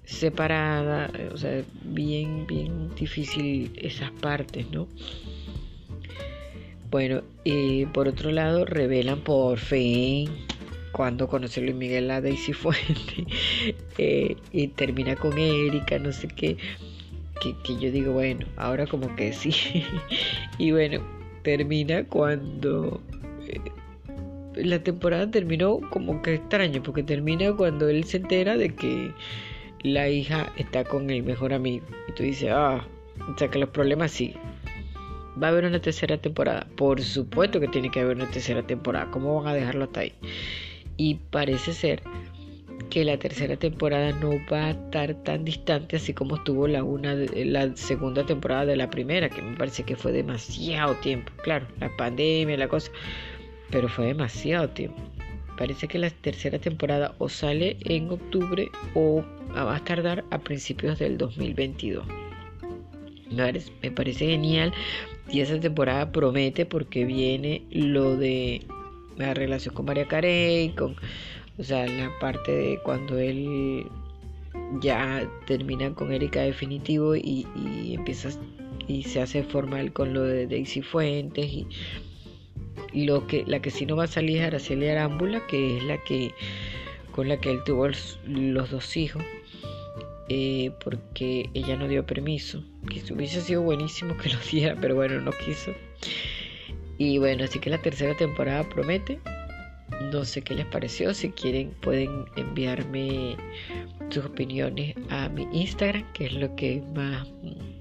separada, 0.08 1.10
o 1.32 1.36
sea, 1.36 1.62
bien, 1.84 2.46
bien 2.46 2.94
difícil 2.94 3.70
esas 3.76 4.10
partes, 4.12 4.70
¿no? 4.70 4.88
Bueno, 6.90 7.22
y 7.44 7.84
por 7.86 8.08
otro 8.08 8.30
lado, 8.30 8.64
revelan 8.64 9.20
por 9.20 9.58
fin 9.58 10.30
cuando 10.92 11.28
conoce 11.28 11.60
Luis 11.60 11.76
Miguel 11.76 12.10
a 12.10 12.20
Daisy 12.20 12.52
Fuente 12.54 13.26
eh, 13.98 14.36
y 14.52 14.68
termina 14.68 15.14
con 15.14 15.36
Erika, 15.36 15.98
no 15.98 16.12
sé 16.12 16.28
qué, 16.28 16.56
que, 17.40 17.76
yo 17.78 17.92
digo, 17.92 18.12
bueno, 18.12 18.46
ahora 18.56 18.86
como 18.86 19.14
que 19.16 19.32
sí. 19.32 19.84
y 20.58 20.70
bueno, 20.72 21.00
termina 21.42 22.04
cuando 22.04 23.02
eh, 23.46 23.60
la 24.56 24.82
temporada 24.82 25.30
terminó 25.30 25.80
como 25.90 26.22
que 26.22 26.34
extraño, 26.34 26.82
porque 26.82 27.02
termina 27.02 27.52
cuando 27.54 27.88
él 27.88 28.04
se 28.04 28.16
entera 28.16 28.56
de 28.56 28.74
que 28.74 29.12
la 29.82 30.08
hija 30.08 30.52
está 30.56 30.84
con 30.84 31.10
el 31.10 31.22
mejor 31.22 31.52
amigo. 31.52 31.84
Y 32.08 32.12
tú 32.12 32.22
dices, 32.22 32.50
ah, 32.52 32.84
o 33.32 33.38
sea 33.38 33.48
que 33.48 33.58
los 33.58 33.68
problemas 33.68 34.10
sí. 34.10 34.34
¿Va 35.40 35.48
a 35.48 35.50
haber 35.50 35.66
una 35.66 35.80
tercera 35.80 36.18
temporada? 36.18 36.66
Por 36.76 37.00
supuesto 37.00 37.60
que 37.60 37.68
tiene 37.68 37.90
que 37.90 38.00
haber 38.00 38.16
una 38.16 38.28
tercera 38.30 38.62
temporada. 38.66 39.10
¿Cómo 39.10 39.40
van 39.40 39.48
a 39.48 39.54
dejarlo 39.54 39.84
hasta 39.84 40.00
ahí? 40.00 40.12
Y 40.96 41.14
parece 41.14 41.72
ser 41.72 42.02
que 42.90 43.04
la 43.04 43.18
tercera 43.18 43.56
temporada 43.56 44.12
no 44.12 44.30
va 44.50 44.66
a 44.66 44.70
estar 44.70 45.14
tan 45.22 45.44
distante 45.44 45.96
así 45.96 46.14
como 46.14 46.36
estuvo 46.36 46.66
la 46.66 46.82
una 46.82 47.14
la 47.14 47.76
segunda 47.76 48.24
temporada 48.24 48.66
de 48.66 48.76
la 48.76 48.88
primera, 48.90 49.28
que 49.28 49.42
me 49.42 49.56
parece 49.56 49.82
que 49.82 49.94
fue 49.94 50.10
demasiado 50.10 50.94
tiempo. 50.96 51.30
Claro, 51.42 51.66
la 51.80 51.94
pandemia, 51.96 52.56
la 52.56 52.68
cosa, 52.68 52.90
pero 53.70 53.88
fue 53.88 54.06
demasiado 54.06 54.70
tiempo. 54.70 55.00
Parece 55.56 55.86
que 55.86 55.98
la 55.98 56.10
tercera 56.10 56.58
temporada 56.58 57.14
o 57.18 57.28
sale 57.28 57.76
en 57.80 58.10
octubre 58.10 58.70
o 58.94 59.24
va 59.54 59.76
a 59.76 59.84
tardar 59.84 60.24
a 60.30 60.38
principios 60.38 60.98
del 60.98 61.18
2022. 61.18 62.06
Me 63.82 63.90
parece 63.90 64.26
genial 64.26 64.72
y 65.30 65.40
esa 65.40 65.58
temporada 65.60 66.10
promete 66.12 66.66
porque 66.66 67.04
viene 67.04 67.62
lo 67.70 68.16
de 68.16 68.62
la 69.16 69.34
relación 69.34 69.74
con 69.74 69.86
María 69.86 70.06
Carey, 70.06 70.70
con, 70.70 70.96
o 71.58 71.62
sea, 71.62 71.86
la 71.86 72.10
parte 72.20 72.52
de 72.52 72.78
cuando 72.82 73.18
él 73.18 73.86
ya 74.80 75.28
termina 75.46 75.94
con 75.94 76.12
Erika 76.12 76.40
definitivo 76.40 77.16
y, 77.16 77.46
y 77.56 77.94
empieza 77.94 78.30
y 78.86 79.02
se 79.02 79.20
hace 79.20 79.42
formal 79.42 79.92
con 79.92 80.14
lo 80.14 80.22
de 80.22 80.46
Daisy 80.46 80.82
Fuentes 80.82 81.50
y 82.92 83.04
lo 83.04 83.26
que 83.26 83.44
la 83.46 83.60
que 83.60 83.70
sí 83.70 83.86
no 83.86 83.96
va 83.96 84.04
a 84.04 84.08
salir 84.08 84.38
es 84.38 84.44
Araceli 84.44 84.88
Arámbula 84.88 85.46
que 85.46 85.76
es 85.76 85.84
la 85.84 86.02
que 86.04 86.32
con 87.12 87.28
la 87.28 87.38
que 87.38 87.50
él 87.50 87.62
tuvo 87.64 87.88
los 88.26 88.70
dos 88.70 88.96
hijos 88.96 89.22
eh, 90.28 90.72
porque 90.82 91.48
ella 91.54 91.76
no 91.76 91.88
dio 91.88 92.04
permiso. 92.04 92.62
Que 92.88 93.12
hubiese 93.12 93.40
sido 93.40 93.62
buenísimo 93.62 94.16
que 94.16 94.30
lo 94.30 94.38
diera, 94.50 94.76
pero 94.80 94.94
bueno, 94.94 95.20
no 95.20 95.32
quiso. 95.32 95.72
Y 96.98 97.18
bueno, 97.18 97.44
así 97.44 97.58
que 97.58 97.70
la 97.70 97.78
tercera 97.78 98.16
temporada 98.16 98.68
promete. 98.68 99.20
No 100.12 100.24
sé 100.24 100.42
qué 100.42 100.54
les 100.54 100.66
pareció. 100.66 101.14
Si 101.14 101.30
quieren, 101.30 101.70
pueden 101.80 102.26
enviarme 102.36 103.36
sus 104.10 104.24
opiniones 104.24 104.94
a 105.10 105.28
mi 105.28 105.46
Instagram, 105.52 106.04
que 106.12 106.26
es 106.26 106.32
lo 106.32 106.54
que 106.56 106.82
más, 106.94 107.26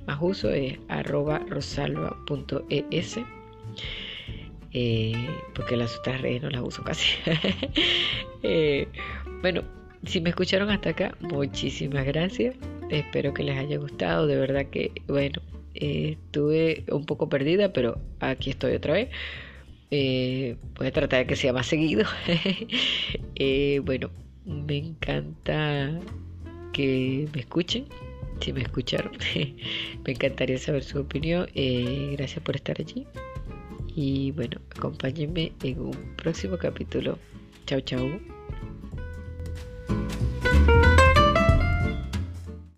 más 0.06 0.18
uso, 0.22 0.52
es 0.52 0.78
arroba 0.88 1.40
rosalba.es. 1.50 3.20
Eh, 4.74 5.30
porque 5.56 5.78
las 5.78 5.98
otras 5.98 6.22
redes 6.22 6.44
no 6.44 6.50
las 6.50 6.62
uso 6.62 6.84
casi. 6.84 7.08
eh, 8.44 8.88
bueno, 9.42 9.64
si 10.06 10.22
me 10.22 10.30
escucharon 10.30 10.70
hasta 10.70 10.90
acá, 10.90 11.18
muchísimas 11.20 12.06
gracias. 12.06 12.56
Espero 12.90 13.34
que 13.34 13.44
les 13.44 13.58
haya 13.58 13.78
gustado. 13.78 14.28
De 14.28 14.38
verdad 14.38 14.66
que, 14.68 14.92
bueno, 15.08 15.42
eh, 15.80 16.18
estuve 16.24 16.86
un 16.92 17.06
poco 17.06 17.30
perdida, 17.30 17.72
pero 17.74 18.00
aquí 18.20 18.50
estoy 18.50 18.74
otra 18.74 18.94
vez. 18.94 19.10
Eh, 19.92 20.58
voy 20.76 20.88
a 20.88 20.92
tratar 20.92 21.20
de 21.20 21.28
que 21.28 21.36
sea 21.36 21.54
más 21.54 21.68
seguido. 21.68 22.06
Eh, 23.40 23.82
bueno, 23.86 24.10
me 24.46 24.78
encanta 24.78 26.00
que 26.74 27.28
me 27.32 27.42
escuchen. 27.42 27.86
Si 28.42 28.52
me 28.52 28.62
escucharon, 28.62 29.12
me 30.06 30.12
encantaría 30.12 30.58
saber 30.58 30.84
su 30.84 31.00
opinión. 31.02 31.48
gracias 32.14 32.42
por 32.44 32.56
estar 32.56 32.76
allí. 32.80 33.06
Y 33.96 34.32
bueno, 34.32 34.60
acompáñenme 34.76 35.54
en 35.64 35.80
un 35.80 36.16
próximo 36.18 36.58
capítulo. 36.58 37.20
Chao, 37.68 37.82
chao. 37.82 38.37